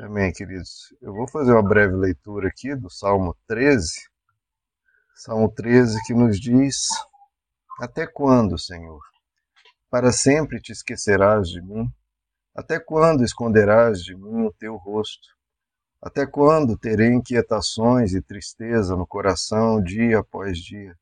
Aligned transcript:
Amém, 0.00 0.32
queridos. 0.32 0.94
Eu 1.02 1.12
vou 1.12 1.28
fazer 1.28 1.52
uma 1.52 1.62
breve 1.62 1.94
leitura 1.94 2.48
aqui 2.48 2.74
do 2.74 2.88
Salmo 2.88 3.36
13. 3.46 4.08
Salmo 5.14 5.50
13 5.50 6.02
que 6.06 6.14
nos 6.14 6.40
diz: 6.40 6.86
Até 7.78 8.06
quando, 8.06 8.58
Senhor? 8.58 9.00
Para 9.90 10.10
sempre 10.10 10.60
te 10.60 10.72
esquecerás 10.72 11.48
de 11.48 11.60
mim? 11.60 11.92
Até 12.54 12.80
quando 12.80 13.22
esconderás 13.22 14.00
de 14.02 14.16
mim 14.16 14.46
o 14.46 14.52
teu 14.52 14.76
rosto? 14.76 15.28
Até 16.00 16.26
quando 16.26 16.78
terei 16.78 17.12
inquietações 17.12 18.14
e 18.14 18.22
tristeza 18.22 18.96
no 18.96 19.06
coração 19.06 19.82
dia 19.82 20.20
após 20.20 20.58
dia? 20.58 20.96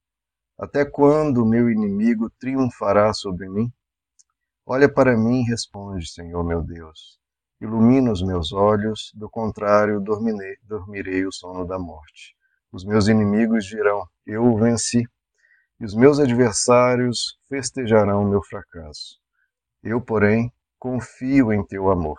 Até 0.58 0.84
quando 0.84 1.38
o 1.38 1.48
meu 1.48 1.70
inimigo 1.70 2.28
triunfará 2.38 3.12
sobre 3.14 3.48
mim? 3.48 3.72
Olha 4.66 4.92
para 4.92 5.16
mim 5.16 5.42
e 5.42 5.48
responde, 5.48 6.10
Senhor 6.10 6.44
meu 6.44 6.62
Deus. 6.62 7.19
Ilumina 7.60 8.10
os 8.10 8.22
meus 8.22 8.52
olhos, 8.52 9.12
do 9.14 9.28
contrário, 9.28 10.00
dormirei, 10.00 10.56
dormirei 10.62 11.26
o 11.26 11.32
sono 11.32 11.66
da 11.66 11.78
morte. 11.78 12.34
Os 12.72 12.84
meus 12.84 13.06
inimigos 13.06 13.66
dirão: 13.66 14.06
Eu 14.26 14.44
o 14.44 14.58
venci, 14.58 15.04
e 15.78 15.84
os 15.84 15.94
meus 15.94 16.18
adversários 16.18 17.38
festejarão 17.48 18.22
o 18.22 18.28
meu 18.28 18.42
fracasso. 18.42 19.18
Eu, 19.82 20.00
porém, 20.00 20.52
confio 20.78 21.52
em 21.52 21.64
teu 21.66 21.90
amor. 21.90 22.18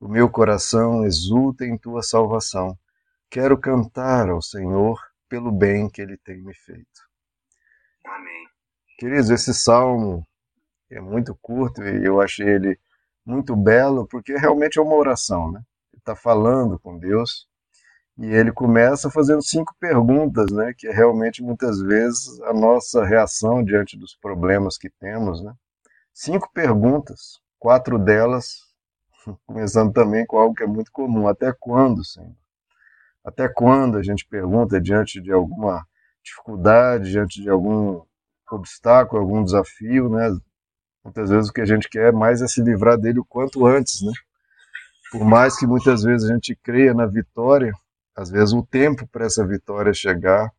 O 0.00 0.08
meu 0.08 0.28
coração 0.28 1.04
exulta 1.04 1.64
em 1.64 1.78
tua 1.78 2.02
salvação. 2.02 2.76
Quero 3.30 3.56
cantar 3.58 4.28
ao 4.28 4.42
Senhor 4.42 5.00
pelo 5.28 5.50
bem 5.50 5.88
que 5.88 6.02
ele 6.02 6.16
tem 6.18 6.42
me 6.42 6.54
feito. 6.54 7.00
Amém. 8.04 8.48
Queridos, 8.98 9.30
esse 9.30 9.54
salmo 9.54 10.26
é 10.90 11.00
muito 11.00 11.36
curto 11.40 11.82
e 11.82 12.04
eu 12.04 12.20
achei 12.20 12.48
ele 12.48 12.78
muito 13.24 13.56
belo, 13.56 14.06
porque 14.06 14.36
realmente 14.36 14.78
é 14.78 14.82
uma 14.82 14.94
oração, 14.94 15.50
né? 15.50 15.62
Ele 15.92 16.00
está 16.00 16.14
falando 16.14 16.78
com 16.78 16.98
Deus 16.98 17.46
e 18.18 18.26
ele 18.26 18.52
começa 18.52 19.10
fazendo 19.10 19.42
cinco 19.42 19.74
perguntas, 19.80 20.50
né? 20.52 20.72
Que 20.76 20.88
é 20.88 20.92
realmente 20.92 21.42
muitas 21.42 21.80
vezes 21.80 22.40
a 22.42 22.52
nossa 22.52 23.04
reação 23.04 23.64
diante 23.64 23.96
dos 23.98 24.14
problemas 24.14 24.76
que 24.76 24.90
temos, 24.90 25.42
né? 25.42 25.52
Cinco 26.12 26.50
perguntas, 26.52 27.40
quatro 27.58 27.98
delas, 27.98 28.58
começando 29.46 29.92
também 29.92 30.24
com 30.26 30.38
algo 30.38 30.54
que 30.54 30.62
é 30.62 30.66
muito 30.66 30.92
comum: 30.92 31.26
até 31.26 31.52
quando, 31.58 32.04
Senhor? 32.04 32.34
Até 33.24 33.48
quando 33.48 33.96
a 33.96 34.02
gente 34.02 34.26
pergunta 34.26 34.80
diante 34.80 35.20
de 35.20 35.32
alguma 35.32 35.84
dificuldade, 36.22 37.10
diante 37.10 37.40
de 37.40 37.48
algum 37.48 38.02
obstáculo, 38.50 39.20
algum 39.22 39.42
desafio, 39.42 40.08
né? 40.10 40.30
Muitas 41.04 41.28
vezes 41.28 41.50
o 41.50 41.52
que 41.52 41.60
a 41.60 41.66
gente 41.66 41.88
quer 41.88 42.12
mais 42.12 42.40
é 42.40 42.48
se 42.48 42.62
livrar 42.62 42.98
dele 42.98 43.20
o 43.20 43.24
quanto 43.24 43.66
antes, 43.66 44.00
né? 44.00 44.12
Por 45.12 45.24
mais 45.24 45.58
que 45.58 45.66
muitas 45.66 46.02
vezes 46.02 46.28
a 46.28 46.32
gente 46.32 46.56
creia 46.56 46.94
na 46.94 47.06
vitória, 47.06 47.72
às 48.16 48.30
vezes 48.30 48.54
o 48.54 48.64
tempo 48.64 49.06
para 49.08 49.26
essa 49.26 49.46
vitória 49.46 49.92
chegar 49.92 50.50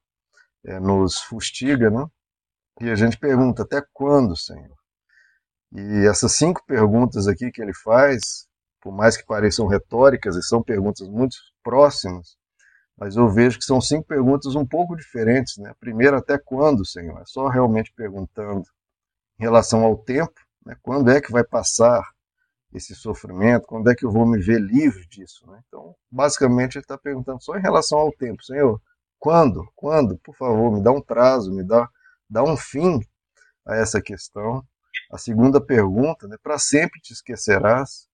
é, 0.64 0.80
nos 0.80 1.20
fustiga, 1.20 1.90
né? 1.90 2.06
E 2.80 2.90
a 2.90 2.96
gente 2.96 3.18
pergunta, 3.18 3.64
até 3.64 3.82
quando, 3.92 4.38
Senhor? 4.38 4.76
E 5.74 6.08
essas 6.08 6.34
cinco 6.34 6.64
perguntas 6.66 7.28
aqui 7.28 7.52
que 7.52 7.62
ele 7.62 7.74
faz, 7.74 8.48
por 8.82 8.94
mais 8.94 9.18
que 9.18 9.26
pareçam 9.26 9.68
retóricas, 9.68 10.36
e 10.36 10.44
são 10.44 10.62
perguntas 10.62 11.08
muito 11.08 11.36
próximas, 11.64 12.38
mas 12.98 13.16
eu 13.16 13.28
vejo 13.30 13.58
que 13.58 13.66
são 13.66 13.82
cinco 13.82 14.06
perguntas 14.06 14.56
um 14.56 14.66
pouco 14.66 14.96
diferentes, 14.96 15.58
né? 15.58 15.74
Primeiro, 15.80 16.16
até 16.18 16.38
quando, 16.38 16.86
Senhor? 16.86 17.20
É 17.20 17.26
só 17.26 17.48
realmente 17.48 17.92
perguntando 17.94 18.64
em 19.40 19.44
relação 19.44 19.84
ao 19.84 19.98
tempo, 19.98 20.40
né? 20.66 20.76
quando 20.82 21.10
é 21.12 21.22
que 21.22 21.32
vai 21.32 21.44
passar 21.44 22.04
esse 22.74 22.94
sofrimento, 22.94 23.68
quando 23.68 23.90
é 23.90 23.96
que 23.96 24.06
eu 24.06 24.12
vou 24.12 24.26
me 24.26 24.40
ver 24.40 24.60
livre 24.60 25.06
disso. 25.08 25.50
Né? 25.50 25.62
Então, 25.68 25.96
basicamente, 26.12 26.76
ele 26.76 26.84
está 26.84 26.98
perguntando 26.98 27.42
só 27.42 27.58
em 27.58 27.62
relação 27.62 27.98
ao 27.98 28.12
tempo, 28.12 28.44
Senhor, 28.44 28.82
quando, 29.18 29.66
quando, 29.76 30.18
por 30.20 30.36
favor, 30.36 30.72
me 30.72 30.84
dá 30.84 30.92
um 30.92 31.02
prazo, 31.02 31.54
me 31.54 31.64
dá, 31.64 31.90
dá 32.30 32.44
um 32.44 32.58
fim 32.58 33.00
a 33.66 33.76
essa 33.76 34.02
questão. 34.02 34.64
A 35.12 35.18
segunda 35.18 35.60
pergunta, 35.60 36.28
né, 36.28 36.38
para 36.42 36.60
sempre 36.60 37.00
te 37.02 37.14
esquecerás, 37.14 38.08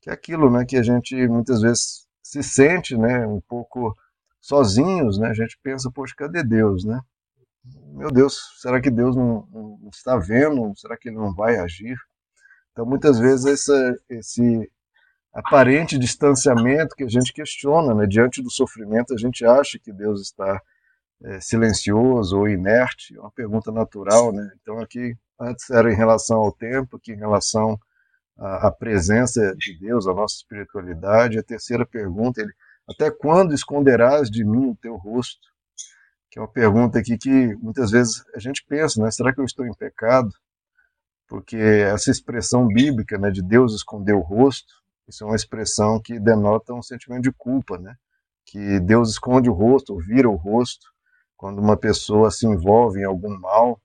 que 0.00 0.10
é 0.10 0.12
aquilo 0.12 0.50
né, 0.50 0.64
que 0.64 0.76
a 0.76 0.82
gente 0.82 1.26
muitas 1.26 1.62
vezes 1.62 2.06
se 2.22 2.42
sente 2.42 2.96
né, 2.96 3.26
um 3.26 3.40
pouco 3.40 3.96
sozinhos, 4.40 5.18
né? 5.18 5.28
a 5.28 5.34
gente 5.34 5.58
pensa, 5.62 5.90
poxa, 5.90 6.14
cadê 6.16 6.42
Deus? 6.44 6.84
Né? 6.84 7.00
Meu 7.96 8.10
Deus, 8.10 8.38
será 8.60 8.80
que 8.80 8.90
Deus 8.90 9.16
não, 9.16 9.46
não, 9.50 9.88
está 9.90 10.16
vendo? 10.18 10.72
Será 10.76 10.96
que 10.96 11.08
ele 11.08 11.16
não 11.16 11.34
vai 11.34 11.56
agir? 11.56 11.96
Então, 12.72 12.84
muitas 12.84 13.18
vezes, 13.18 13.46
essa, 13.46 13.98
esse 14.10 14.70
aparente 15.32 15.98
distanciamento 15.98 16.94
que 16.94 17.04
a 17.04 17.08
gente 17.08 17.32
questiona, 17.32 17.94
né? 17.94 18.06
diante 18.06 18.42
do 18.42 18.50
sofrimento, 18.50 19.14
a 19.14 19.16
gente 19.16 19.46
acha 19.46 19.78
que 19.78 19.92
Deus 19.92 20.20
está 20.20 20.60
é, 21.24 21.40
silencioso 21.40 22.38
ou 22.38 22.48
inerte, 22.48 23.16
é 23.16 23.20
uma 23.20 23.30
pergunta 23.30 23.72
natural. 23.72 24.30
Né? 24.30 24.50
Então, 24.60 24.78
aqui, 24.78 25.16
antes 25.40 25.70
era 25.70 25.90
em 25.90 25.96
relação 25.96 26.36
ao 26.36 26.52
tempo, 26.52 26.96
aqui 26.96 27.12
em 27.12 27.18
relação 27.18 27.78
à, 28.38 28.68
à 28.68 28.70
presença 28.70 29.54
de 29.56 29.78
Deus, 29.78 30.06
à 30.06 30.12
nossa 30.12 30.36
espiritualidade. 30.36 31.38
A 31.38 31.42
terceira 31.42 31.86
pergunta, 31.86 32.42
ele, 32.42 32.52
até 32.86 33.10
quando 33.10 33.54
esconderás 33.54 34.30
de 34.30 34.44
mim 34.44 34.70
o 34.70 34.76
teu 34.76 34.96
rosto? 34.96 35.55
Que 36.36 36.38
é 36.38 36.42
uma 36.42 36.48
pergunta 36.48 36.98
aqui 36.98 37.16
que 37.16 37.54
muitas 37.56 37.90
vezes 37.90 38.22
a 38.34 38.38
gente 38.38 38.62
pensa, 38.68 39.02
né? 39.02 39.10
Será 39.10 39.32
que 39.32 39.40
eu 39.40 39.44
estou 39.46 39.66
em 39.66 39.72
pecado? 39.72 40.28
Porque 41.26 41.56
essa 41.56 42.10
expressão 42.10 42.68
bíblica, 42.68 43.16
né, 43.16 43.30
de 43.30 43.42
Deus 43.42 43.74
esconder 43.74 44.12
o 44.12 44.20
rosto, 44.20 44.74
isso 45.08 45.24
é 45.24 45.26
uma 45.26 45.34
expressão 45.34 45.98
que 45.98 46.20
denota 46.20 46.74
um 46.74 46.82
sentimento 46.82 47.22
de 47.22 47.32
culpa, 47.32 47.78
né? 47.78 47.96
Que 48.44 48.78
Deus 48.80 49.12
esconde 49.12 49.48
o 49.48 49.54
rosto, 49.54 49.94
ou 49.94 49.98
vira 49.98 50.28
o 50.28 50.34
rosto, 50.34 50.86
quando 51.38 51.58
uma 51.58 51.74
pessoa 51.74 52.30
se 52.30 52.46
envolve 52.46 53.00
em 53.00 53.04
algum 53.04 53.34
mal. 53.38 53.80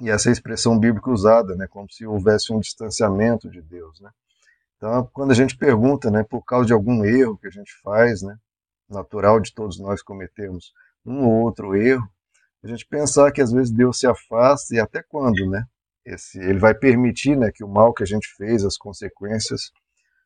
E 0.00 0.08
essa 0.08 0.30
é 0.30 0.32
expressão 0.32 0.78
bíblica 0.78 1.10
usada, 1.10 1.54
né, 1.56 1.66
como 1.66 1.90
se 1.92 2.06
houvesse 2.06 2.54
um 2.54 2.60
distanciamento 2.60 3.50
de 3.50 3.60
Deus, 3.60 4.00
né? 4.00 4.10
Então, 4.78 5.10
quando 5.12 5.30
a 5.30 5.34
gente 5.34 5.54
pergunta, 5.54 6.10
né, 6.10 6.22
por 6.22 6.42
causa 6.42 6.66
de 6.66 6.72
algum 6.72 7.04
erro 7.04 7.36
que 7.36 7.48
a 7.48 7.50
gente 7.50 7.72
faz, 7.82 8.22
né, 8.22 8.34
natural 8.88 9.40
de 9.40 9.52
todos 9.52 9.78
nós 9.78 10.00
cometemos, 10.00 10.72
um 11.06 11.24
ou 11.24 11.42
outro 11.42 11.74
erro, 11.76 12.06
a 12.62 12.68
gente 12.68 12.86
pensar 12.86 13.30
que 13.32 13.40
às 13.40 13.52
vezes 13.52 13.70
Deus 13.70 13.98
se 13.98 14.06
afasta 14.06 14.74
e 14.74 14.80
até 14.80 15.02
quando, 15.02 15.48
né? 15.48 15.64
Esse, 16.04 16.38
ele 16.38 16.58
vai 16.58 16.74
permitir 16.74 17.36
né, 17.36 17.50
que 17.52 17.64
o 17.64 17.68
mal 17.68 17.92
que 17.92 18.02
a 18.02 18.06
gente 18.06 18.28
fez, 18.36 18.64
as 18.64 18.76
consequências, 18.76 19.70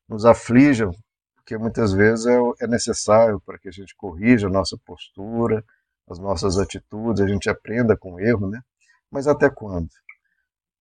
nos 0.09 0.25
aflijam, 0.25 0.91
porque 1.37 1.57
muitas 1.57 1.93
vezes 1.93 2.27
é, 2.27 2.39
é 2.61 2.67
necessário 2.67 3.41
para 3.41 3.59
que 3.59 3.69
a 3.69 3.73
gente 3.73 3.95
corrija 3.97 4.47
a 4.47 4.51
nossa 4.51 4.77
postura, 4.85 5.65
as 6.09 6.19
nossas 6.19 6.59
atitudes, 6.59 7.23
a 7.23 7.27
gente 7.27 7.49
aprenda 7.49 7.97
com 7.97 8.15
o 8.15 8.21
erro, 8.21 8.49
né? 8.49 8.61
Mas 9.11 9.27
até 9.27 9.49
quando? 9.49 9.89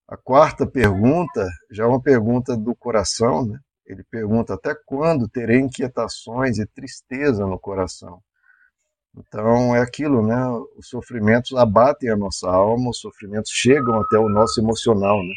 A 0.08 0.18
quarta 0.18 0.66
pergunta 0.66 1.48
já 1.72 1.84
é 1.84 1.88
uma 1.88 2.02
pergunta 2.02 2.58
do 2.58 2.76
coração, 2.76 3.46
né? 3.46 3.60
Ele 3.86 4.04
pergunta 4.04 4.54
até 4.54 4.76
quando 4.86 5.28
terei 5.28 5.60
inquietações 5.60 6.58
e 6.58 6.66
tristeza 6.66 7.46
no 7.46 7.60
coração. 7.60 8.22
Então 9.16 9.76
é 9.76 9.82
aquilo, 9.82 10.26
né? 10.26 10.38
Os 10.78 10.88
sofrimentos 10.90 11.54
abatem 11.58 12.10
a 12.10 12.16
nossa 12.16 12.50
alma, 12.50 12.90
os 12.90 13.00
sofrimentos 13.00 13.52
chegam 13.52 14.00
até 14.00 14.18
o 14.18 14.30
nosso 14.30 14.60
emocional, 14.62 15.18
né? 15.18 15.34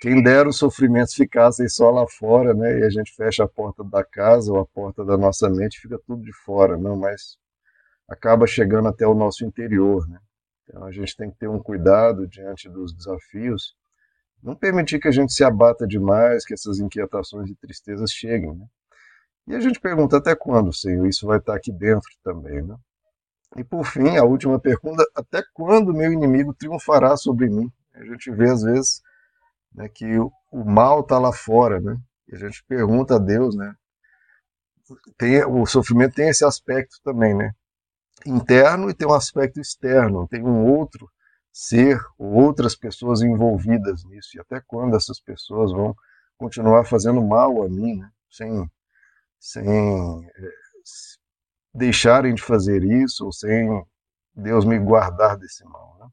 Quem 0.00 0.22
dera 0.22 0.48
os 0.48 0.58
sofrimentos 0.58 1.14
ficassem 1.14 1.68
só 1.68 1.90
lá 1.90 2.04
fora, 2.08 2.52
né? 2.54 2.80
E 2.80 2.84
a 2.84 2.90
gente 2.90 3.14
fecha 3.14 3.44
a 3.44 3.48
porta 3.48 3.84
da 3.84 4.04
casa 4.04 4.52
ou 4.52 4.58
a 4.58 4.66
porta 4.66 5.04
da 5.04 5.16
nossa 5.16 5.48
mente, 5.48 5.80
fica 5.80 5.98
tudo 6.06 6.22
de 6.22 6.32
fora, 6.44 6.76
não, 6.76 6.96
mas 6.96 7.36
acaba 8.08 8.46
chegando 8.46 8.88
até 8.88 9.06
o 9.06 9.14
nosso 9.14 9.44
interior, 9.44 10.08
né? 10.08 10.18
Então 10.64 10.84
a 10.84 10.90
gente 10.90 11.16
tem 11.16 11.30
que 11.30 11.38
ter 11.38 11.48
um 11.48 11.62
cuidado 11.62 12.26
diante 12.26 12.68
dos 12.68 12.92
desafios, 12.94 13.76
não 14.42 14.56
permitir 14.56 14.98
que 14.98 15.08
a 15.08 15.12
gente 15.12 15.32
se 15.32 15.44
abata 15.44 15.86
demais, 15.86 16.44
que 16.44 16.54
essas 16.54 16.80
inquietações 16.80 17.48
e 17.48 17.54
tristezas 17.54 18.10
cheguem, 18.10 18.56
né? 18.56 18.66
E 19.46 19.54
a 19.54 19.60
gente 19.60 19.80
pergunta 19.80 20.18
até 20.18 20.36
quando, 20.36 20.72
Senhor, 20.72 21.06
isso 21.06 21.26
vai 21.26 21.38
estar 21.38 21.56
aqui 21.56 21.72
dentro 21.72 22.08
também, 22.22 22.62
né? 22.62 22.76
E 23.56 23.64
por 23.64 23.84
fim, 23.84 24.16
a 24.16 24.24
última 24.24 24.58
pergunta, 24.58 25.04
até 25.14 25.42
quando 25.52 25.92
meu 25.92 26.12
inimigo 26.12 26.54
triunfará 26.54 27.16
sobre 27.16 27.48
mim? 27.48 27.70
A 27.94 28.04
gente 28.04 28.30
vê 28.30 28.50
às 28.50 28.62
vezes 28.62 29.02
né, 29.74 29.88
que 29.88 30.18
o, 30.18 30.32
o 30.50 30.64
mal 30.64 31.00
está 31.00 31.18
lá 31.18 31.32
fora, 31.32 31.80
né? 31.80 31.98
E 32.28 32.34
a 32.34 32.38
gente 32.38 32.64
pergunta 32.64 33.16
a 33.16 33.18
Deus, 33.18 33.54
né? 33.54 33.74
Tem, 35.18 35.44
o 35.44 35.66
sofrimento 35.66 36.14
tem 36.14 36.28
esse 36.28 36.44
aspecto 36.44 36.96
também, 37.02 37.34
né? 37.34 37.52
Interno 38.24 38.88
e 38.88 38.94
tem 38.94 39.06
um 39.06 39.14
aspecto 39.14 39.60
externo, 39.60 40.28
tem 40.28 40.42
um 40.42 40.64
outro 40.64 41.10
ser 41.52 42.00
ou 42.18 42.32
outras 42.32 42.74
pessoas 42.74 43.20
envolvidas 43.20 44.04
nisso. 44.04 44.36
E 44.36 44.40
até 44.40 44.60
quando 44.66 44.96
essas 44.96 45.20
pessoas 45.20 45.72
vão 45.72 45.94
continuar 46.38 46.84
fazendo 46.84 47.22
mal 47.22 47.62
a 47.62 47.68
mim, 47.68 47.96
né? 47.96 48.10
Sem 48.30 48.70
sem 49.42 49.64
eh, 49.66 50.52
deixarem 51.74 52.32
de 52.32 52.40
fazer 52.40 52.84
isso, 52.84 53.24
ou 53.26 53.32
sem 53.32 53.84
Deus 54.32 54.64
me 54.64 54.78
guardar 54.78 55.36
desse 55.36 55.64
mal. 55.64 55.96
Né? 55.98 56.06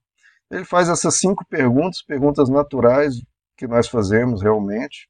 Ele 0.58 0.66
faz 0.66 0.90
essas 0.90 1.16
cinco 1.20 1.46
perguntas, 1.46 2.02
perguntas 2.02 2.50
naturais 2.50 3.22
que 3.56 3.68
nós 3.68 3.88
fazemos 3.88 4.42
realmente, 4.42 5.08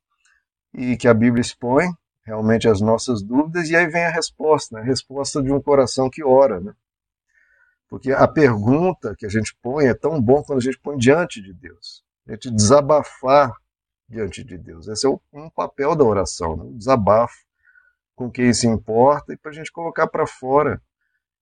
e 0.74 0.98
que 0.98 1.07
a 1.07 1.13
Bíblia 1.13 1.42
expõe, 1.42 1.88
realmente 2.25 2.68
as 2.68 2.81
nossas 2.81 3.24
dúvidas, 3.24 3.69
e 3.69 3.75
aí 3.75 3.88
vem 3.88 4.04
a 4.04 4.12
resposta, 4.12 4.75
né? 4.75 4.81
a 4.81 4.86
resposta 4.86 5.42
de 5.42 5.54
um 5.54 5.62
coração 5.62 6.10
que 6.10 6.21
ora. 6.21 6.60
Né? 6.60 6.74
Porque 7.88 8.12
a 8.12 8.27
pergunta 8.27 9.16
que 9.18 9.25
a 9.25 9.30
gente 9.30 9.56
põe 9.62 9.88
é 9.88 9.94
tão 9.94 10.21
bom 10.21 10.44
quando 10.44 10.60
a 10.60 10.62
gente 10.63 10.77
põe 10.80 10.98
diante 10.98 11.42
de 11.42 11.54
Deus. 11.54 12.04
A 12.27 12.33
gente 12.33 12.51
desabafar 12.51 13.54
diante 14.10 14.44
de 14.44 14.57
Deus. 14.57 14.89
Esse 14.89 15.07
é 15.07 15.10
um 15.31 15.50
papel 15.50 15.95
da 15.95 16.04
oração, 16.04 16.57
né? 16.57 16.63
o 16.66 16.77
desabafo 16.77 17.49
com 18.19 18.30
quem 18.30 18.54
se 18.54 18.68
importa 18.68 19.31
e 19.31 19.38
para 19.38 19.50
a 19.50 19.54
gente 19.54 19.71
colocar 19.71 20.06
para 20.06 20.27
fora 20.27 20.81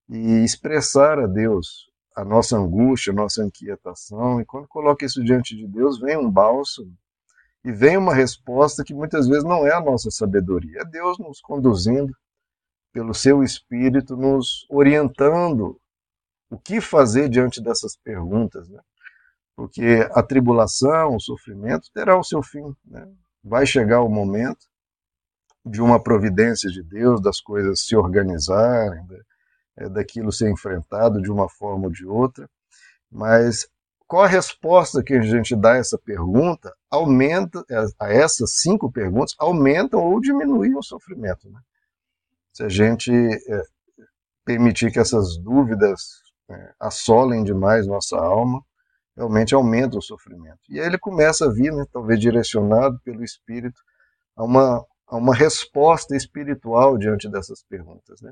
e 0.08 0.44
expressar 0.44 1.18
a 1.18 1.26
Deus 1.26 1.90
a 2.16 2.24
nossa 2.24 2.56
angústia, 2.56 3.12
a 3.12 3.16
nossa 3.16 3.44
inquietação. 3.44 4.40
E 4.40 4.46
quando 4.46 4.68
coloca 4.68 5.04
isso 5.04 5.24
diante 5.24 5.58
de 5.58 5.66
Deus, 5.66 6.00
vem 6.00 6.16
um 6.16 6.30
bálsamo 6.30 6.96
e 7.66 7.72
vem 7.72 7.98
uma 7.98 8.14
resposta 8.14 8.84
que 8.84 8.94
muitas 8.94 9.28
vezes 9.28 9.44
não 9.44 9.66
é 9.66 9.74
a 9.74 9.82
nossa 9.82 10.12
sabedoria, 10.12 10.82
é 10.82 10.86
Deus 10.86 11.18
nos 11.18 11.42
conduzindo 11.42 12.16
pelo 12.94 13.12
seu 13.12 13.44
espírito, 13.44 14.16
nos 14.16 14.68
orientando 14.70 15.82
o 16.48 16.60
que 16.60 16.80
fazer 16.80 17.28
diante 17.28 17.60
dessas 17.60 17.98
perguntas, 17.98 18.70
né? 18.70 18.80
Porque 19.56 20.08
a 20.12 20.22
tribulação, 20.22 21.16
o 21.16 21.20
sofrimento 21.20 21.90
terá 21.92 22.16
o 22.16 22.24
seu 22.24 22.44
fim, 22.44 22.72
né? 22.86 23.12
Vai 23.44 23.66
chegar 23.66 24.04
o 24.04 24.10
momento 24.10 24.68
de 25.70 25.82
uma 25.82 26.02
providência 26.02 26.70
de 26.70 26.84
Deus, 26.84 27.22
das 27.22 27.40
coisas 27.40 27.82
se 27.82 27.96
organizarem, 27.96 29.06
é, 29.78 29.90
daquilo 29.90 30.32
ser 30.32 30.50
enfrentado 30.50 31.22
de 31.22 31.32
uma 31.32 31.50
forma 31.50 31.86
ou 31.86 31.92
de 31.92 32.06
outra, 32.06 32.50
mas 33.12 33.68
qual 34.08 34.24
a 34.24 34.28
resposta 34.28 35.04
que 35.04 35.14
a 35.14 35.22
gente 35.22 35.56
dá 35.56 35.74
a 35.74 35.78
essa 35.78 35.98
pergunta 35.98 36.74
aumenta, 36.90 37.64
a 38.00 38.12
essas 38.12 38.54
cinco 38.56 38.92
perguntas, 38.92 39.36
aumentam 39.38 40.00
ou 40.00 40.20
diminuem 40.22 40.76
o 40.76 40.82
sofrimento. 40.82 41.50
Né? 41.50 41.60
Se 42.54 42.64
a 42.64 42.70
gente 42.70 43.12
é, 43.12 43.64
permitir 44.46 44.92
que 44.92 45.00
essas 45.00 45.38
dúvidas 45.38 46.22
é, 46.50 46.74
assolem 46.80 47.44
demais 47.44 47.86
nossa 47.86 48.18
alma, 48.18 48.62
realmente 49.16 49.54
aumenta 49.54 49.98
o 49.98 50.02
sofrimento. 50.02 50.60
E 50.70 50.80
aí 50.80 50.86
ele 50.86 50.98
começa 50.98 51.46
a 51.46 51.52
vir, 51.52 51.74
né, 51.74 51.86
talvez 51.92 52.20
direcionado 52.20 53.00
pelo 53.04 53.24
Espírito, 53.24 53.82
a 54.38 54.44
uma, 54.44 54.86
a 55.08 55.16
uma 55.18 55.34
resposta 55.34 56.16
espiritual 56.16 56.98
diante 56.98 57.30
dessas 57.30 57.64
perguntas. 57.64 58.22
Né? 58.22 58.32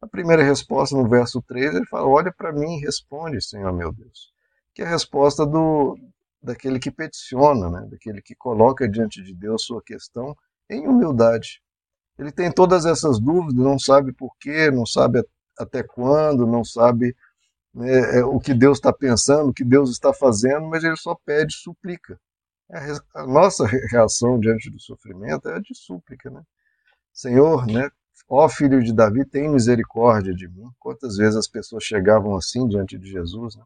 A 0.00 0.06
primeira 0.06 0.42
resposta, 0.42 0.96
no 0.96 1.08
verso 1.08 1.42
3, 1.42 1.74
ele 1.74 1.86
fala: 1.86 2.06
Olha 2.06 2.32
para 2.32 2.52
mim 2.52 2.78
e 2.78 2.80
responde, 2.80 3.42
Senhor 3.42 3.72
meu 3.72 3.92
Deus 3.92 4.34
que 4.74 4.82
é 4.82 4.86
a 4.86 4.90
resposta 4.90 5.46
do, 5.46 5.96
daquele 6.42 6.78
que 6.80 6.90
peticiona, 6.90 7.70
né? 7.70 7.86
daquele 7.88 8.20
que 8.20 8.34
coloca 8.34 8.88
diante 8.88 9.22
de 9.22 9.32
Deus 9.32 9.64
sua 9.64 9.80
questão 9.80 10.36
em 10.68 10.86
humildade. 10.86 11.62
Ele 12.18 12.32
tem 12.32 12.50
todas 12.50 12.84
essas 12.84 13.20
dúvidas, 13.20 13.54
não 13.54 13.78
sabe 13.78 14.12
por 14.12 14.36
quê, 14.38 14.70
não 14.70 14.84
sabe 14.84 15.24
até 15.58 15.82
quando, 15.82 16.46
não 16.46 16.64
sabe 16.64 17.14
né, 17.72 18.18
é, 18.18 18.24
o 18.24 18.40
que 18.40 18.52
Deus 18.52 18.78
está 18.78 18.92
pensando, 18.92 19.50
o 19.50 19.54
que 19.54 19.64
Deus 19.64 19.90
está 19.90 20.12
fazendo, 20.12 20.66
mas 20.66 20.82
ele 20.82 20.96
só 20.96 21.16
pede, 21.24 21.54
suplica. 21.54 22.20
A 23.14 23.24
nossa 23.24 23.64
reação 23.66 24.40
diante 24.40 24.68
do 24.68 24.80
sofrimento 24.80 25.48
é 25.48 25.54
a 25.54 25.60
de 25.60 25.76
súplica, 25.76 26.28
né? 26.28 26.42
Senhor, 27.12 27.66
né? 27.66 27.88
Ó 28.28 28.48
filho 28.48 28.82
de 28.82 28.92
Davi, 28.92 29.24
tem 29.24 29.48
misericórdia 29.48 30.34
de 30.34 30.48
mim. 30.48 30.68
Quantas 30.80 31.16
vezes 31.16 31.36
as 31.36 31.46
pessoas 31.46 31.84
chegavam 31.84 32.36
assim 32.36 32.66
diante 32.66 32.98
de 32.98 33.08
Jesus, 33.08 33.54
né? 33.54 33.62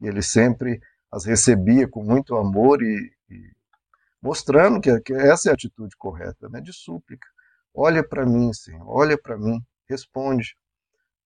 E 0.00 0.06
ele 0.06 0.22
sempre 0.22 0.80
as 1.12 1.26
recebia 1.26 1.86
com 1.86 2.02
muito 2.02 2.34
amor 2.34 2.82
e, 2.82 3.12
e 3.28 3.52
mostrando 4.22 4.80
que, 4.80 5.00
que, 5.00 5.12
essa 5.12 5.48
é 5.48 5.50
a 5.50 5.54
atitude 5.54 5.94
correta, 5.96 6.48
né? 6.48 6.60
de 6.60 6.72
súplica. 6.72 7.28
Olha 7.74 8.02
para 8.02 8.24
mim, 8.24 8.54
Senhor, 8.54 8.84
olha 8.88 9.18
para 9.18 9.36
mim, 9.36 9.60
responde. 9.86 10.56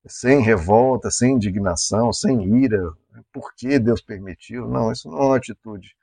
Sem 0.05 0.41
revolta, 0.41 1.09
sem 1.09 1.35
indignação, 1.35 2.11
sem 2.11 2.61
ira. 2.61 2.91
Por 3.31 3.53
que 3.55 3.79
Deus 3.79 4.01
permitiu? 4.01 4.67
Não, 4.67 4.91
isso 4.91 5.09
não 5.09 5.19
é 5.19 5.25
uma 5.27 5.37
atitude 5.37 5.95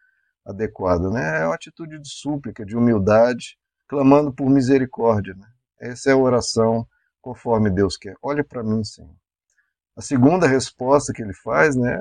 adequada, 0.49 1.11
né? 1.11 1.43
É 1.43 1.47
uma 1.47 1.55
atitude 1.55 1.99
de 1.99 2.09
súplica, 2.09 2.65
de 2.65 2.75
humildade, 2.75 3.59
clamando 3.87 4.33
por 4.33 4.49
misericórdia. 4.49 5.35
Né? 5.35 5.47
Essa 5.79 6.11
é 6.11 6.13
a 6.15 6.17
oração 6.17 6.87
conforme 7.21 7.71
Deus 7.71 7.97
quer. 7.97 8.17
Olha 8.23 8.43
para 8.43 8.63
mim, 8.63 8.83
Senhor. 8.83 9.15
A 9.95 10.01
segunda 10.01 10.47
resposta 10.47 11.13
que 11.13 11.21
ele 11.21 11.35
faz, 11.35 11.77
né? 11.77 12.01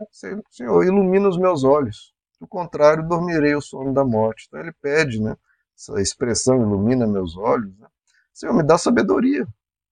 Senhor, 0.52 0.84
ilumina 0.84 1.28
os 1.28 1.38
meus 1.38 1.64
olhos. 1.64 2.14
Do 2.40 2.48
contrário, 2.48 3.08
dormirei 3.08 3.56
o 3.56 3.62
sono 3.62 3.94
da 3.94 4.06
morte. 4.06 4.46
Então 4.48 4.60
ele 4.60 4.72
pede, 4.82 5.20
né? 5.22 5.36
Essa 5.76 6.00
expressão 6.00 6.62
ilumina 6.62 7.08
meus 7.08 7.36
olhos. 7.36 7.76
Né? 7.78 7.88
Senhor, 8.32 8.54
me 8.54 8.64
dá 8.64 8.78
sabedoria. 8.78 9.48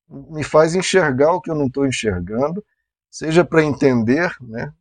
Me 0.07 0.43
faz 0.43 0.75
enxergar 0.75 1.33
o 1.33 1.41
que 1.41 1.49
eu 1.49 1.55
não 1.55 1.65
estou 1.65 1.85
enxergando, 1.85 2.63
seja 3.09 3.43
para 3.43 3.63
entender, 3.63 4.31
né? 4.39 4.71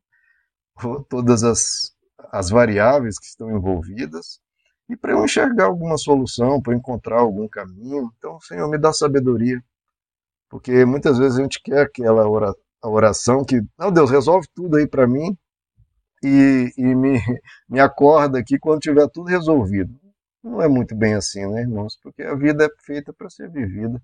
Todas 1.09 1.43
as, 1.43 1.94
as 2.32 2.50
variáveis 2.50 3.19
que 3.19 3.26
estão 3.26 3.50
envolvidas 3.56 4.41
e 4.88 4.97
para 4.97 5.12
eu 5.12 5.25
enxergar 5.25 5.65
alguma 5.65 5.97
solução, 5.97 6.61
para 6.61 6.75
encontrar 6.75 7.21
algum 7.21 7.49
caminho. 7.49 8.12
Então, 8.19 8.38
Senhor, 8.41 8.69
me 8.69 8.79
dá 8.79 8.93
sabedoria. 8.93 9.62
Porque 10.49 10.85
muitas 10.85 11.19
vezes 11.19 11.38
a 11.38 11.43
gente 11.43 11.61
quer 11.62 11.87
aquela 11.87 12.25
oração 12.82 13.44
que, 13.44 13.62
não, 13.79 13.91
Deus, 13.91 14.11
resolve 14.11 14.47
tudo 14.55 14.76
aí 14.76 14.87
para 14.87 15.06
mim 15.06 15.37
e, 16.23 16.73
e 16.76 16.94
me, 16.94 17.19
me 17.69 17.81
acorda 17.81 18.38
aqui 18.38 18.59
quando 18.59 18.81
tiver 18.81 19.09
tudo 19.09 19.29
resolvido. 19.29 19.99
Não 20.43 20.61
é 20.61 20.69
muito 20.69 20.94
bem 20.94 21.15
assim, 21.15 21.47
né, 21.47 21.62
irmãos? 21.62 21.99
Porque 22.03 22.23
a 22.23 22.35
vida 22.35 22.67
é 22.67 22.69
feita 22.85 23.12
para 23.12 23.31
ser 23.31 23.50
vivida. 23.50 24.00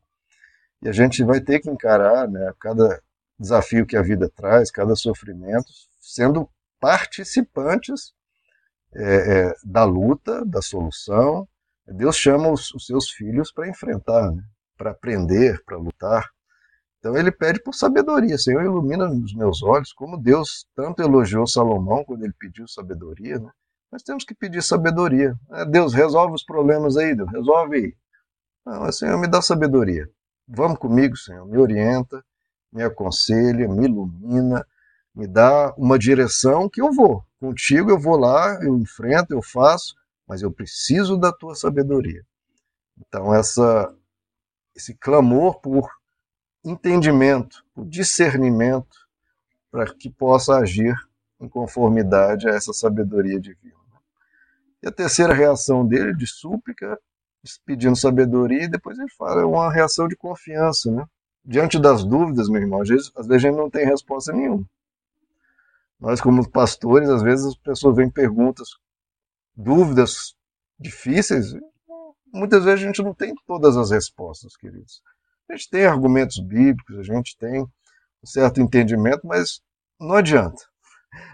E 0.82 0.88
a 0.88 0.92
gente 0.92 1.22
vai 1.22 1.40
ter 1.40 1.60
que 1.60 1.68
encarar 1.68 2.26
né, 2.26 2.52
cada 2.58 3.02
desafio 3.38 3.86
que 3.86 3.96
a 3.96 4.02
vida 4.02 4.30
traz, 4.34 4.70
cada 4.70 4.96
sofrimento, 4.96 5.66
sendo 6.00 6.48
participantes 6.80 8.12
é, 8.94 9.04
é, 9.48 9.54
da 9.64 9.84
luta, 9.84 10.44
da 10.44 10.60
solução. 10.62 11.46
Deus 11.86 12.16
chama 12.16 12.50
os, 12.50 12.72
os 12.74 12.86
seus 12.86 13.10
filhos 13.10 13.52
para 13.52 13.68
enfrentar, 13.68 14.32
né, 14.32 14.42
para 14.76 14.90
aprender, 14.90 15.62
para 15.64 15.76
lutar. 15.76 16.28
Então 16.98 17.16
ele 17.16 17.32
pede 17.32 17.62
por 17.62 17.74
sabedoria, 17.74 18.36
Senhor, 18.36 18.62
ilumina 18.62 19.10
os 19.10 19.34
meus 19.34 19.62
olhos, 19.62 19.92
como 19.92 20.18
Deus 20.18 20.66
tanto 20.74 21.02
elogiou 21.02 21.46
Salomão 21.46 22.04
quando 22.04 22.24
ele 22.24 22.34
pediu 22.38 22.68
sabedoria, 22.68 23.38
né? 23.38 23.50
Nós 23.90 24.02
temos 24.02 24.24
que 24.24 24.34
pedir 24.34 24.62
sabedoria. 24.62 25.34
É, 25.52 25.64
Deus, 25.64 25.92
resolve 25.92 26.34
os 26.34 26.44
problemas 26.44 26.96
aí, 26.96 27.14
Deus, 27.14 27.30
resolve 27.30 27.76
aí. 27.76 27.96
Não, 28.64 28.92
Senhor, 28.92 29.18
me 29.18 29.26
dá 29.26 29.42
sabedoria. 29.42 30.08
Vamos 30.46 30.78
comigo, 30.78 31.16
Senhor, 31.16 31.46
me 31.46 31.58
orienta, 31.58 32.22
me 32.72 32.82
aconselha, 32.82 33.66
me 33.68 33.86
ilumina, 33.86 34.64
me 35.14 35.26
dá 35.26 35.74
uma 35.76 35.98
direção 35.98 36.68
que 36.68 36.80
eu 36.80 36.92
vou. 36.92 37.24
Contigo 37.38 37.90
eu 37.90 37.98
vou 37.98 38.16
lá, 38.16 38.62
eu 38.62 38.76
enfrento, 38.76 39.32
eu 39.32 39.42
faço, 39.42 39.94
mas 40.26 40.42
eu 40.42 40.50
preciso 40.50 41.16
da 41.16 41.32
tua 41.32 41.54
sabedoria. 41.54 42.24
Então, 42.98 43.34
essa, 43.34 43.94
esse 44.74 44.94
clamor 44.94 45.60
por 45.60 45.90
entendimento, 46.64 47.64
o 47.74 47.84
discernimento, 47.84 49.08
para 49.70 49.86
que 49.86 50.10
possa 50.10 50.56
agir 50.56 50.94
em 51.40 51.48
conformidade 51.48 52.48
a 52.48 52.52
essa 52.52 52.72
sabedoria 52.72 53.40
divina. 53.40 53.74
E 54.82 54.88
a 54.88 54.92
terceira 54.92 55.32
reação 55.32 55.86
dele, 55.86 56.14
de 56.14 56.26
súplica, 56.26 56.98
pedindo 57.64 57.96
sabedoria, 57.96 58.64
e 58.64 58.68
depois 58.68 58.98
ele 58.98 59.10
fala, 59.10 59.42
é 59.42 59.44
uma 59.44 59.72
reação 59.72 60.06
de 60.06 60.16
confiança, 60.16 60.90
né? 60.90 61.04
Diante 61.42 61.78
das 61.78 62.04
dúvidas, 62.04 62.48
meu 62.48 62.60
irmão, 62.60 62.82
às 62.82 62.88
vezes, 62.88 63.10
às 63.16 63.26
vezes 63.26 63.44
a 63.44 63.48
gente 63.48 63.56
não 63.56 63.70
tem 63.70 63.86
resposta 63.86 64.32
nenhuma. 64.32 64.64
Nós, 66.00 66.20
como 66.20 66.48
pastores, 66.48 67.08
às 67.08 67.22
vezes 67.22 67.46
as 67.46 67.56
pessoas 67.56 67.96
vêm 67.96 68.10
perguntas, 68.10 68.68
dúvidas 69.54 70.34
difíceis, 70.78 71.52
muitas 72.32 72.64
vezes 72.64 72.82
a 72.82 72.86
gente 72.86 73.02
não 73.02 73.14
tem 73.14 73.34
todas 73.46 73.76
as 73.76 73.90
respostas, 73.90 74.56
queridos. 74.56 75.02
A 75.48 75.52
gente 75.54 75.68
tem 75.68 75.84
argumentos 75.84 76.38
bíblicos, 76.38 76.98
a 76.98 77.02
gente 77.02 77.36
tem 77.36 77.62
um 77.62 78.26
certo 78.26 78.60
entendimento, 78.60 79.26
mas 79.26 79.60
não 80.00 80.14
adianta. 80.14 80.62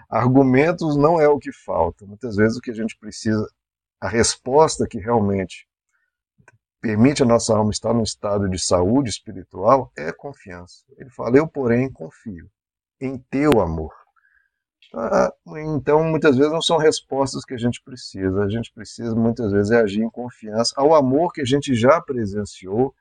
Argumentos 0.08 0.96
não 0.96 1.20
é 1.20 1.28
o 1.28 1.38
que 1.38 1.52
falta. 1.52 2.04
Muitas 2.04 2.34
vezes 2.34 2.56
o 2.56 2.60
que 2.60 2.70
a 2.70 2.74
gente 2.74 2.96
precisa, 2.98 3.46
a 4.00 4.08
resposta 4.08 4.86
que 4.88 4.98
realmente 4.98 5.68
permite 6.80 7.22
a 7.22 7.26
nossa 7.26 7.56
alma 7.56 7.70
estar 7.70 7.92
num 7.92 8.02
estado 8.02 8.48
de 8.48 8.58
saúde 8.58 9.10
espiritual 9.10 9.92
é 9.96 10.12
confiança. 10.12 10.84
Ele 10.96 11.10
fala: 11.10 11.36
Eu, 11.36 11.46
porém, 11.46 11.92
confio 11.92 12.50
em 13.00 13.18
teu 13.30 13.60
amor. 13.60 14.05
Ah, 14.94 15.32
então, 15.74 16.02
muitas 16.04 16.36
vezes 16.36 16.52
não 16.52 16.62
são 16.62 16.78
respostas 16.78 17.44
que 17.44 17.54
a 17.54 17.58
gente 17.58 17.82
precisa. 17.82 18.42
A 18.42 18.48
gente 18.48 18.72
precisa, 18.72 19.14
muitas 19.14 19.52
vezes, 19.52 19.70
é 19.70 19.80
agir 19.80 20.02
em 20.02 20.10
confiança 20.10 20.72
ao 20.76 20.94
amor 20.94 21.32
que 21.32 21.40
a 21.40 21.44
gente 21.44 21.74
já 21.74 22.00
presenciou 22.00 22.94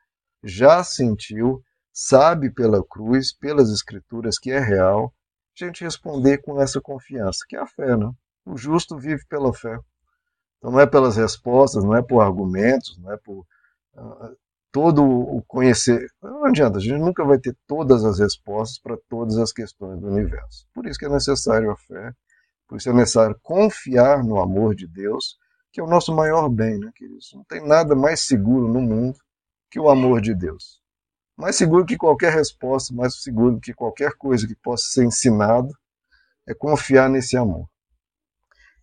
já 0.46 0.82
sentiu, 0.84 1.62
sabe 1.92 2.50
pela 2.50 2.84
cruz, 2.84 3.32
pelas 3.32 3.70
escrituras 3.70 4.38
que 4.38 4.50
é 4.50 4.60
real, 4.60 5.12
a 5.60 5.64
gente 5.64 5.84
responder 5.84 6.38
com 6.38 6.60
essa 6.60 6.80
confiança, 6.80 7.44
que 7.48 7.56
é 7.56 7.60
a 7.60 7.66
fé, 7.66 7.96
né? 7.96 8.10
O 8.44 8.56
justo 8.56 8.96
vive 8.96 9.24
pela 9.26 9.52
fé. 9.52 9.78
Então 10.58 10.70
não 10.70 10.80
é 10.80 10.86
pelas 10.86 11.16
respostas, 11.16 11.82
não 11.82 11.96
é 11.96 12.02
por 12.02 12.20
argumentos, 12.20 12.96
não 12.98 13.12
é 13.12 13.16
por 13.16 13.40
uh, 13.94 14.36
todo 14.76 15.02
o 15.02 15.42
conhecer. 15.46 16.06
Não 16.22 16.44
adianta, 16.44 16.76
a 16.76 16.80
gente 16.82 16.98
nunca 16.98 17.24
vai 17.24 17.38
ter 17.38 17.56
todas 17.66 18.04
as 18.04 18.18
respostas 18.18 18.78
para 18.78 18.94
todas 19.08 19.38
as 19.38 19.50
questões 19.50 19.98
do 19.98 20.06
universo. 20.06 20.66
Por 20.74 20.86
isso 20.86 20.98
que 20.98 21.06
é 21.06 21.08
necessário 21.08 21.70
a 21.70 21.76
fé, 21.78 22.12
por 22.68 22.76
isso 22.76 22.90
é 22.90 22.92
necessário 22.92 23.40
confiar 23.42 24.22
no 24.22 24.38
amor 24.38 24.74
de 24.74 24.86
Deus, 24.86 25.38
que 25.72 25.80
é 25.80 25.82
o 25.82 25.86
nosso 25.86 26.14
maior 26.14 26.50
bem, 26.50 26.78
né, 26.78 26.90
queridos? 26.94 27.32
Não 27.34 27.42
tem 27.44 27.66
nada 27.66 27.96
mais 27.96 28.20
seguro 28.20 28.68
no 28.68 28.82
mundo 28.82 29.16
que 29.70 29.80
o 29.80 29.88
amor 29.88 30.20
de 30.20 30.34
Deus. 30.34 30.78
Mais 31.38 31.56
seguro 31.56 31.86
que 31.86 31.96
qualquer 31.96 32.34
resposta, 32.34 32.92
mais 32.92 33.22
seguro 33.22 33.58
que 33.58 33.72
qualquer 33.72 34.12
coisa 34.18 34.46
que 34.46 34.56
possa 34.56 34.88
ser 34.88 35.06
ensinado, 35.06 35.72
é 36.46 36.52
confiar 36.52 37.08
nesse 37.08 37.34
amor. 37.34 37.66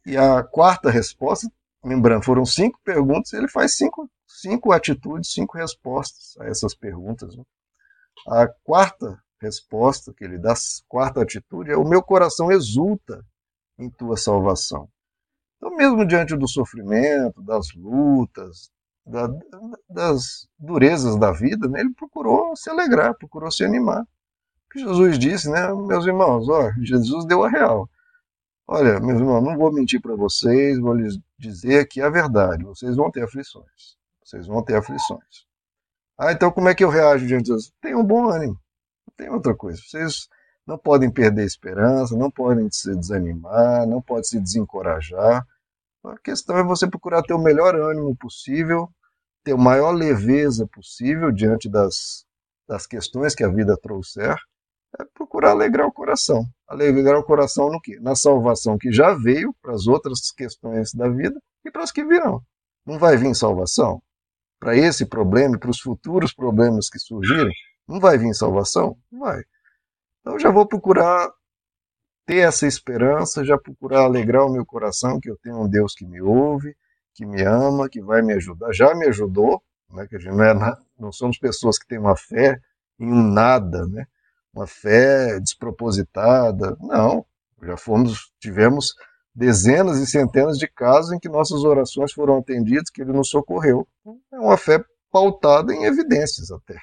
E 0.07 0.17
a 0.17 0.41
quarta 0.41 0.89
resposta, 0.89 1.47
lembrando, 1.83 2.23
foram 2.23 2.45
cinco 2.45 2.79
perguntas, 2.83 3.33
ele 3.33 3.47
faz 3.47 3.75
cinco, 3.75 4.09
cinco 4.27 4.71
atitudes, 4.71 5.31
cinco 5.31 5.57
respostas 5.57 6.35
a 6.39 6.45
essas 6.45 6.73
perguntas. 6.73 7.35
Né? 7.35 7.43
A 8.27 8.47
quarta 8.63 9.21
resposta 9.41 10.13
que 10.13 10.23
ele 10.23 10.37
dá, 10.37 10.53
a 10.53 10.55
quarta 10.87 11.21
atitude, 11.21 11.71
é: 11.71 11.77
O 11.77 11.87
meu 11.87 12.01
coração 12.01 12.51
exulta 12.51 13.23
em 13.77 13.89
tua 13.89 14.15
salvação. 14.15 14.87
Então, 15.57 15.75
mesmo 15.75 16.05
diante 16.05 16.35
do 16.35 16.47
sofrimento, 16.47 17.41
das 17.41 17.73
lutas, 17.73 18.71
da, 19.05 19.27
das 19.89 20.47
durezas 20.57 21.17
da 21.17 21.31
vida, 21.31 21.67
né, 21.67 21.81
ele 21.81 21.93
procurou 21.93 22.55
se 22.55 22.69
alegrar, 22.69 23.15
procurou 23.17 23.51
se 23.51 23.63
animar. 23.63 24.05
Jesus 24.75 25.19
disse, 25.19 25.49
né, 25.49 25.71
meus 25.73 26.05
irmãos, 26.05 26.49
ó, 26.49 26.71
Jesus 26.81 27.25
deu 27.25 27.43
a 27.43 27.49
real. 27.49 27.89
Olha, 28.67 28.99
meus 28.99 29.19
irmãos, 29.19 29.43
não 29.43 29.57
vou 29.57 29.73
mentir 29.73 30.01
para 30.01 30.15
vocês, 30.15 30.79
vou 30.79 30.93
lhes 30.93 31.19
dizer 31.37 31.87
que 31.87 31.99
é 31.99 32.05
a 32.05 32.09
verdade, 32.09 32.63
vocês 32.63 32.95
vão 32.95 33.11
ter 33.11 33.23
aflições. 33.23 33.97
Vocês 34.23 34.47
vão 34.47 34.63
ter 34.63 34.75
aflições. 34.75 35.45
Ah, 36.17 36.31
então 36.31 36.51
como 36.51 36.69
é 36.69 36.75
que 36.75 36.83
eu 36.83 36.89
reajo 36.89 37.27
diante 37.27 37.51
disso? 37.53 37.73
Tenham 37.81 37.99
um 37.99 38.05
bom 38.05 38.29
ânimo. 38.29 38.57
Não 39.07 39.13
tem 39.17 39.29
outra 39.29 39.53
coisa. 39.53 39.81
Vocês 39.81 40.27
não 40.65 40.77
podem 40.77 41.11
perder 41.11 41.41
a 41.41 41.45
esperança, 41.45 42.15
não 42.15 42.31
podem 42.31 42.69
se 42.71 42.95
desanimar, 42.95 43.85
não 43.85 44.01
podem 44.01 44.23
se 44.23 44.39
desencorajar. 44.39 45.45
A 46.05 46.17
questão 46.19 46.57
é 46.57 46.63
você 46.63 46.87
procurar 46.87 47.21
ter 47.23 47.33
o 47.33 47.39
melhor 47.39 47.75
ânimo 47.75 48.15
possível, 48.15 48.89
ter 49.43 49.53
a 49.53 49.57
maior 49.57 49.91
leveza 49.91 50.65
possível 50.67 51.31
diante 51.31 51.69
das, 51.69 52.25
das 52.67 52.87
questões 52.87 53.35
que 53.35 53.43
a 53.43 53.49
vida 53.49 53.77
trouxer, 53.77 54.37
é 54.99 55.05
procurar 55.13 55.51
alegrar 55.51 55.87
o 55.87 55.91
coração. 55.91 56.45
Alegrar 56.67 57.17
o 57.17 57.23
coração 57.23 57.69
no 57.69 57.81
quê? 57.81 57.99
Na 57.99 58.15
salvação 58.15 58.77
que 58.77 58.91
já 58.91 59.13
veio 59.13 59.53
para 59.61 59.73
as 59.73 59.87
outras 59.87 60.31
questões 60.31 60.93
da 60.93 61.09
vida 61.09 61.39
e 61.65 61.71
para 61.71 61.83
as 61.83 61.91
que 61.91 62.03
virão. 62.03 62.41
Não 62.85 62.99
vai 62.99 63.17
vir 63.17 63.33
salvação? 63.35 64.01
Para 64.59 64.75
esse 64.75 65.05
problema 65.05 65.55
e 65.55 65.59
para 65.59 65.69
os 65.69 65.79
futuros 65.79 66.33
problemas 66.33 66.89
que 66.89 66.99
surgirem, 66.99 67.53
não 67.87 67.99
vai 67.99 68.17
vir 68.17 68.33
salvação? 68.33 68.97
Não 69.11 69.21
vai. 69.21 69.41
Então 70.21 70.39
já 70.39 70.51
vou 70.51 70.65
procurar 70.65 71.29
ter 72.25 72.37
essa 72.37 72.65
esperança, 72.65 73.43
já 73.43 73.57
procurar 73.57 74.03
alegrar 74.03 74.45
o 74.45 74.51
meu 74.51 74.65
coração, 74.65 75.19
que 75.19 75.29
eu 75.29 75.37
tenho 75.37 75.61
um 75.61 75.67
Deus 75.67 75.93
que 75.93 76.05
me 76.05 76.21
ouve, 76.21 76.75
que 77.13 77.25
me 77.25 77.41
ama, 77.43 77.89
que 77.89 78.01
vai 78.01 78.21
me 78.21 78.33
ajudar. 78.33 78.71
Já 78.73 78.95
me 78.95 79.07
ajudou, 79.07 79.61
né, 79.89 80.07
que 80.07 80.15
a 80.15 80.19
gente 80.19 80.33
não, 80.33 80.43
é, 80.43 80.77
não 80.97 81.11
somos 81.11 81.37
pessoas 81.37 81.77
que 81.77 81.87
têm 81.87 81.99
uma 81.99 82.15
fé 82.15 82.59
em 82.99 83.11
um 83.11 83.31
nada, 83.31 83.85
né, 83.87 84.07
uma 84.53 84.67
fé 84.67 85.39
despropositada. 85.39 86.77
Não, 86.79 87.25
já 87.61 87.77
fomos, 87.77 88.31
tivemos 88.39 88.95
dezenas 89.33 89.97
e 89.97 90.05
centenas 90.05 90.57
de 90.57 90.67
casos 90.67 91.11
em 91.11 91.19
que 91.19 91.29
nossas 91.29 91.63
orações 91.63 92.13
foram 92.13 92.37
atendidas, 92.37 92.89
que 92.89 93.01
ele 93.01 93.13
nos 93.13 93.29
socorreu. 93.29 93.87
É 94.31 94.37
uma 94.37 94.57
fé 94.57 94.83
pautada 95.11 95.73
em 95.73 95.85
evidências 95.85 96.51
até, 96.51 96.77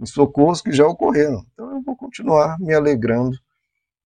em 0.00 0.06
socorros 0.06 0.60
que 0.60 0.72
já 0.72 0.86
ocorreram. 0.86 1.44
Então 1.52 1.70
eu 1.70 1.82
vou 1.82 1.96
continuar 1.96 2.58
me 2.58 2.74
alegrando 2.74 3.36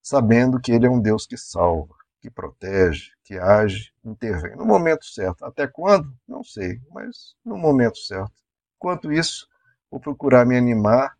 sabendo 0.07 0.61
que 0.61 0.71
Ele 0.71 0.87
é 0.87 0.91
um 0.91 1.01
Deus 1.01 1.27
que 1.27 1.37
salva, 1.37 1.93
que 2.21 2.31
protege, 2.31 3.11
que 3.25 3.37
age, 3.37 3.93
intervém 4.05 4.55
no 4.55 4.65
momento 4.65 5.05
certo. 5.05 5.45
Até 5.45 5.67
quando? 5.67 6.17
Não 6.29 6.45
sei, 6.45 6.81
mas 6.93 7.35
no 7.45 7.57
momento 7.57 7.99
certo. 7.99 8.33
Enquanto 8.77 9.11
isso, 9.13 9.49
vou 9.91 9.99
procurar 9.99 10.47
me 10.47 10.57
animar 10.57 11.16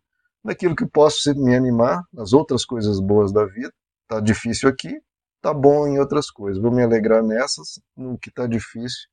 naquilo 0.47 0.77
que 0.77 0.85
posso 0.85 1.29
me 1.35 1.53
animar, 1.53 2.05
nas 2.13 2.31
outras 2.31 2.63
coisas 2.63 3.01
boas 3.01 3.33
da 3.33 3.45
vida. 3.45 3.73
Está 4.03 4.21
difícil 4.21 4.69
aqui, 4.69 4.97
está 5.35 5.53
bom 5.53 5.85
em 5.85 5.99
outras 5.99 6.31
coisas. 6.31 6.61
Vou 6.61 6.71
me 6.71 6.81
alegrar 6.81 7.21
nessas, 7.21 7.81
no 7.97 8.17
que 8.17 8.29
está 8.29 8.47
difícil, 8.47 9.09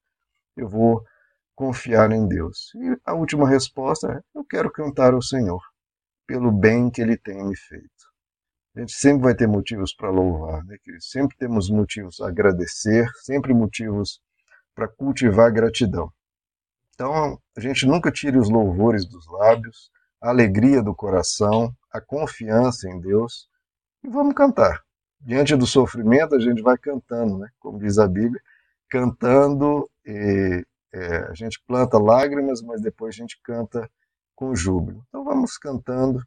eu 0.56 0.68
vou 0.68 1.04
confiar 1.56 2.12
em 2.12 2.28
Deus. 2.28 2.72
E 2.76 2.96
a 3.04 3.14
última 3.14 3.48
resposta 3.48 4.12
é: 4.12 4.20
eu 4.32 4.44
quero 4.44 4.70
cantar 4.70 5.12
ao 5.12 5.20
Senhor 5.20 5.60
pelo 6.24 6.52
bem 6.52 6.88
que 6.88 7.02
Ele 7.02 7.16
tem 7.16 7.44
me 7.44 7.56
feito. 7.56 7.88
A 8.76 8.80
gente 8.80 8.92
sempre 8.92 9.24
vai 9.24 9.34
ter 9.34 9.48
motivos 9.48 9.92
para 9.92 10.10
louvar, 10.10 10.64
né? 10.64 10.76
sempre 11.00 11.36
temos 11.36 11.68
motivos 11.68 12.20
a 12.20 12.28
agradecer, 12.28 13.08
sempre 13.24 13.52
motivos 13.52 14.20
para 14.72 14.86
cultivar 14.86 15.52
gratidão. 15.52 16.12
Então, 16.94 17.40
a 17.56 17.60
gente 17.60 17.86
nunca 17.86 18.12
tire 18.12 18.38
os 18.38 18.48
louvores 18.48 19.04
dos 19.04 19.26
lábios, 19.28 19.90
a 20.24 20.30
alegria 20.30 20.82
do 20.82 20.94
coração, 20.94 21.70
a 21.92 22.00
confiança 22.00 22.88
em 22.88 22.98
Deus 22.98 23.46
e 24.02 24.08
vamos 24.08 24.34
cantar. 24.34 24.82
Diante 25.20 25.54
do 25.54 25.66
sofrimento, 25.66 26.34
a 26.34 26.40
gente 26.40 26.62
vai 26.62 26.78
cantando, 26.78 27.36
né? 27.36 27.50
como 27.60 27.78
diz 27.78 27.98
a 27.98 28.08
Bíblia, 28.08 28.40
cantando, 28.88 29.86
e, 30.02 30.64
é, 30.94 31.16
a 31.28 31.34
gente 31.34 31.62
planta 31.66 31.98
lágrimas, 31.98 32.62
mas 32.62 32.80
depois 32.80 33.14
a 33.14 33.18
gente 33.18 33.38
canta 33.42 33.86
com 34.34 34.56
júbilo. 34.56 35.04
Então, 35.08 35.22
vamos 35.24 35.58
cantando 35.58 36.22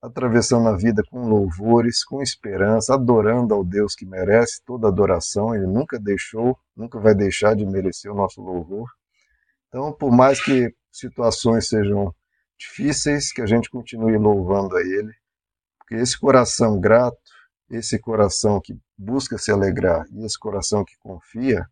atravessando 0.00 0.68
a 0.68 0.76
vida 0.76 1.02
com 1.10 1.28
louvores, 1.28 2.04
com 2.04 2.22
esperança, 2.22 2.94
adorando 2.94 3.52
ao 3.52 3.64
Deus 3.64 3.94
que 3.94 4.06
merece 4.06 4.62
toda 4.64 4.88
adoração, 4.88 5.54
ele 5.54 5.66
nunca 5.66 5.98
deixou, 5.98 6.56
nunca 6.74 6.98
vai 6.98 7.14
deixar 7.14 7.54
de 7.54 7.66
merecer 7.66 8.10
o 8.10 8.14
nosso 8.14 8.40
louvor. 8.40 8.88
Então, 9.68 9.92
por 9.92 10.10
mais 10.10 10.42
que 10.42 10.72
situações 10.90 11.68
sejam 11.68 12.14
difíceis, 12.60 13.32
que 13.32 13.40
a 13.40 13.46
gente 13.46 13.70
continue 13.70 14.18
louvando 14.18 14.76
a 14.76 14.82
ele, 14.82 15.12
porque 15.78 15.94
esse 15.94 16.18
coração 16.18 16.78
grato, 16.78 17.18
esse 17.70 17.98
coração 17.98 18.60
que 18.60 18.78
busca 18.96 19.38
se 19.38 19.50
alegrar 19.50 20.06
e 20.12 20.24
esse 20.24 20.38
coração 20.38 20.84
que 20.84 20.96
confia, 20.98 21.66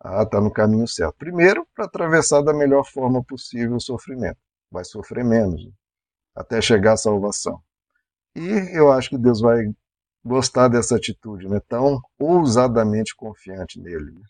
ah, 0.00 0.22
está 0.22 0.40
no 0.40 0.52
caminho 0.52 0.86
certo. 0.86 1.16
Primeiro, 1.18 1.66
para 1.74 1.86
atravessar 1.86 2.42
da 2.42 2.52
melhor 2.52 2.84
forma 2.84 3.24
possível 3.24 3.76
o 3.76 3.80
sofrimento. 3.80 4.38
Vai 4.70 4.84
sofrer 4.84 5.24
menos, 5.24 5.68
até 6.34 6.60
chegar 6.60 6.92
à 6.92 6.96
salvação. 6.96 7.60
E 8.36 8.46
eu 8.76 8.92
acho 8.92 9.10
que 9.10 9.18
Deus 9.18 9.40
vai 9.40 9.64
gostar 10.24 10.68
dessa 10.68 10.96
atitude, 10.96 11.48
né? 11.48 11.60
tão 11.68 12.00
ousadamente 12.18 13.14
confiante 13.16 13.80
nele. 13.80 14.12
Né? 14.12 14.22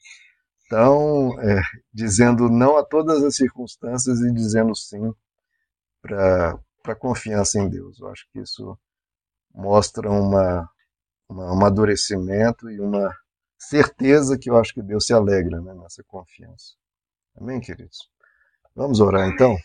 Tão 0.68 1.40
é, 1.40 1.62
dizendo 1.92 2.48
não 2.48 2.76
a 2.76 2.84
todas 2.84 3.22
as 3.22 3.36
circunstâncias 3.36 4.20
e 4.20 4.32
dizendo 4.32 4.74
sim 4.74 5.12
para 6.04 6.60
a 6.84 6.94
confiança 6.94 7.58
em 7.58 7.68
Deus. 7.68 7.98
Eu 7.98 8.08
acho 8.08 8.28
que 8.30 8.38
isso 8.38 8.78
mostra 9.54 10.10
uma, 10.10 10.68
uma, 11.26 11.46
um 11.46 11.56
amadurecimento 11.56 12.70
e 12.70 12.78
uma 12.78 13.10
certeza 13.58 14.36
que 14.38 14.50
eu 14.50 14.58
acho 14.58 14.74
que 14.74 14.82
Deus 14.82 15.06
se 15.06 15.14
alegra 15.14 15.60
né, 15.62 15.72
nessa 15.72 16.04
confiança. 16.04 16.74
Amém, 17.34 17.58
queridos? 17.58 18.10
Vamos 18.76 19.00
orar 19.00 19.26
então? 19.28 19.56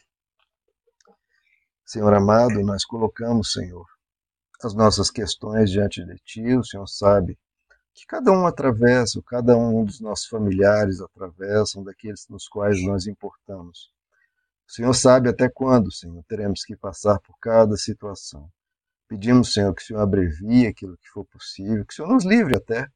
Senhor 1.85 2.13
amado, 2.13 2.61
nós 2.61 2.85
colocamos, 2.85 3.51
Senhor, 3.51 3.85
as 4.63 4.73
nossas 4.73 5.11
questões 5.11 5.69
diante 5.69 6.05
de 6.05 6.15
Ti. 6.19 6.55
O 6.55 6.63
Senhor 6.63 6.87
sabe 6.87 7.37
que 7.93 8.05
cada 8.05 8.31
um 8.31 8.47
atravessa, 8.47 9.21
cada 9.27 9.57
um 9.57 9.83
dos 9.83 9.99
nossos 9.99 10.27
familiares 10.27 11.01
atravessam, 11.01 11.83
daqueles 11.83 12.27
nos 12.29 12.47
quais 12.47 12.81
nós 12.85 13.07
importamos. 13.07 13.91
O 14.69 14.71
Senhor 14.71 14.93
sabe 14.93 15.29
até 15.29 15.49
quando, 15.49 15.91
Senhor, 15.91 16.23
teremos 16.27 16.63
que 16.63 16.77
passar 16.77 17.19
por 17.19 17.35
cada 17.39 17.75
situação. 17.75 18.49
Pedimos, 19.07 19.51
Senhor, 19.51 19.73
que 19.73 19.81
o 19.81 19.85
Senhor 19.85 20.01
abrevie 20.01 20.67
aquilo 20.67 20.95
que 20.97 21.09
for 21.09 21.25
possível, 21.25 21.83
que 21.85 21.93
o 21.93 21.95
Senhor 21.95 22.07
nos 22.07 22.23
livre 22.23 22.55
até, 22.55 22.87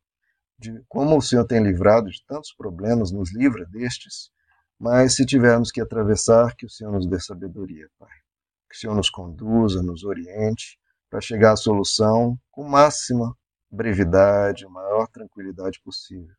de 0.59 0.83
como 0.87 1.17
o 1.17 1.21
Senhor 1.21 1.45
tem 1.45 1.63
livrado 1.63 2.09
de 2.11 2.23
tantos 2.27 2.53
problemas, 2.53 3.11
nos 3.11 3.33
livra 3.33 3.65
destes, 3.65 4.29
mas 4.79 5.15
se 5.15 5.25
tivermos 5.25 5.71
que 5.71 5.81
atravessar, 5.81 6.55
que 6.55 6.65
o 6.65 6.69
Senhor 6.69 6.91
nos 6.91 7.07
dê 7.07 7.19
sabedoria, 7.19 7.87
Pai 7.97 8.23
que 8.73 8.77
o 8.77 8.79
Senhor 8.79 8.95
nos 8.95 9.09
conduza, 9.09 9.83
nos 9.83 10.03
oriente 10.03 10.79
para 11.07 11.21
chegar 11.21 11.53
à 11.53 11.55
solução 11.55 12.35
com 12.49 12.67
máxima 12.67 13.37
brevidade, 13.69 14.65
maior 14.65 15.07
tranquilidade 15.07 15.79
possível. 15.83 16.35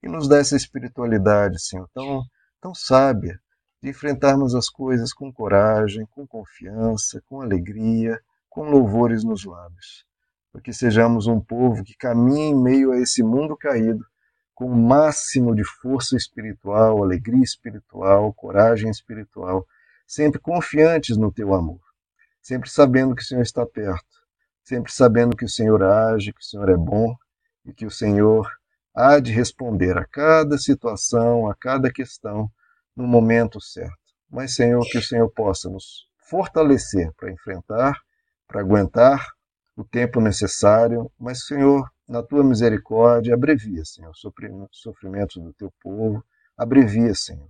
E 0.00 0.08
nos 0.08 0.28
dá 0.28 0.38
essa 0.38 0.54
espiritualidade, 0.54 1.60
Senhor, 1.60 1.88
tão, 1.92 2.22
tão 2.60 2.72
sábia, 2.72 3.40
de 3.82 3.90
enfrentarmos 3.90 4.54
as 4.54 4.68
coisas 4.68 5.12
com 5.12 5.32
coragem, 5.32 6.06
com 6.12 6.24
confiança, 6.26 7.20
com 7.26 7.40
alegria, 7.40 8.20
com 8.48 8.70
louvores 8.70 9.24
nos 9.24 9.44
lábios. 9.44 10.06
Para 10.52 10.62
que 10.62 10.72
sejamos 10.72 11.26
um 11.26 11.40
povo 11.40 11.82
que 11.82 11.96
caminhe 11.96 12.50
em 12.50 12.54
meio 12.54 12.92
a 12.92 12.98
esse 12.98 13.22
mundo 13.22 13.56
caído 13.56 14.04
com 14.54 14.66
o 14.66 14.76
máximo 14.76 15.54
de 15.54 15.64
força 15.64 16.14
espiritual, 16.14 17.02
alegria 17.02 17.42
espiritual, 17.42 18.32
coragem 18.34 18.90
espiritual, 18.90 19.66
sempre 20.06 20.38
confiantes 20.38 21.16
no 21.16 21.32
teu 21.32 21.52
amor, 21.52 21.80
sempre 22.40 22.70
sabendo 22.70 23.16
que 23.16 23.22
o 23.22 23.24
Senhor 23.24 23.42
está 23.42 23.66
perto, 23.66 24.04
sempre 24.62 24.92
sabendo 24.92 25.34
que 25.34 25.44
o 25.44 25.48
Senhor 25.48 25.82
age, 25.82 26.32
que 26.32 26.40
o 26.40 26.44
Senhor 26.44 26.68
é 26.68 26.76
bom 26.76 27.16
e 27.64 27.72
que 27.72 27.86
o 27.86 27.90
Senhor 27.90 28.46
há 28.94 29.18
de 29.18 29.32
responder 29.32 29.96
a 29.96 30.04
cada 30.04 30.58
situação, 30.58 31.50
a 31.50 31.54
cada 31.56 31.90
questão 31.90 32.48
no 32.96 33.06
momento 33.06 33.60
certo. 33.60 33.96
Mas, 34.30 34.54
Senhor, 34.54 34.82
que 34.90 34.98
o 34.98 35.02
Senhor 35.02 35.28
possa 35.30 35.68
nos 35.68 36.06
fortalecer 36.28 37.12
para 37.16 37.30
enfrentar, 37.30 38.00
para 38.48 38.60
aguentar 38.60 39.26
o 39.76 39.84
tempo 39.84 40.20
necessário, 40.20 41.10
mas, 41.18 41.46
Senhor, 41.46 41.88
na 42.08 42.22
tua 42.22 42.44
misericórdia, 42.44 43.34
abrevia, 43.34 43.84
Senhor, 43.84 44.10
o 44.10 44.68
sofrimento 44.70 45.40
do 45.40 45.52
teu 45.54 45.72
povo, 45.80 46.24
abrevia, 46.56 47.14
Senhor, 47.14 47.48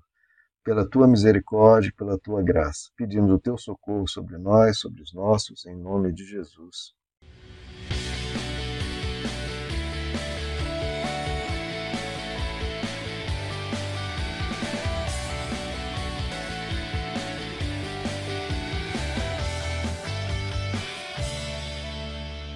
pela 0.65 0.89
tua 0.89 1.07
misericórdia, 1.07 1.93
pela 1.97 2.19
tua 2.19 2.43
graça. 2.43 2.91
Pedimos 2.97 3.31
o 3.31 3.39
teu 3.39 3.59
socorro 3.59 4.09
sobre 4.09 4.39
nós, 4.39 4.79
sobre 4.79 5.03
os 5.03 5.13
nossos, 5.13 5.67
em 5.67 5.77
nome 5.77 6.13
de 6.13 6.25
Jesus. 6.25 6.95